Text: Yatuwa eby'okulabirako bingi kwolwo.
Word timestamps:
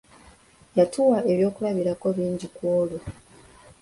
Yatuwa 0.77 1.17
eby'okulabirako 1.31 2.07
bingi 2.17 2.47
kwolwo. 2.55 2.99